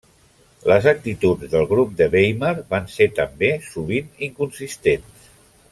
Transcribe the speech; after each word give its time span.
Les 0.69 0.87
actituds 0.91 1.51
del 1.51 1.67
grup 1.73 1.91
de 2.01 2.07
Weimar 2.15 2.55
van 2.75 2.89
ser 2.95 3.09
també 3.21 3.53
sovint 3.69 4.09
inconsistents. 4.31 5.33